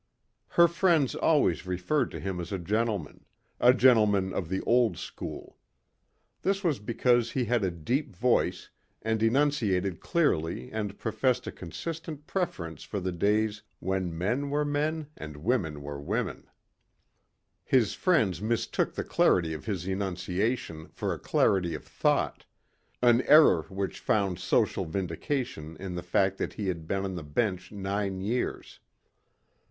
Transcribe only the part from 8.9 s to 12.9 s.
and enunciated clearly and professed a consistent preference